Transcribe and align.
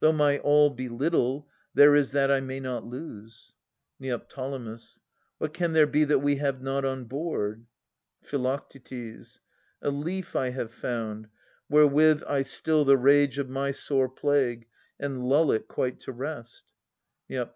Though 0.00 0.10
my 0.10 0.38
all 0.38 0.70
Be 0.70 0.88
little, 0.88 1.48
there 1.72 1.94
is 1.94 2.10
that 2.10 2.32
I 2.32 2.40
may 2.40 2.58
not 2.58 2.84
lose. 2.84 3.54
Neo. 4.00 4.18
What 5.38 5.54
can 5.54 5.72
there 5.72 5.86
be 5.86 6.02
that 6.02 6.18
we 6.18 6.34
have 6.34 6.60
not 6.60 6.84
on 6.84 7.04
board? 7.04 7.64
Phi. 8.24 8.36
a 8.76 9.90
leaf 9.92 10.34
I 10.34 10.48
have 10.50 10.72
found, 10.72 11.28
wherewith 11.70 12.24
I 12.26 12.42
still 12.42 12.84
the 12.84 12.96
rage 12.96 13.38
Of 13.38 13.48
my 13.50 13.70
sore 13.70 14.08
plague, 14.08 14.66
and 14.98 15.22
lull 15.22 15.52
it 15.52 15.68
quite 15.68 16.00
to 16.00 16.12
rest. 16.12 16.64
Neo. 17.28 17.48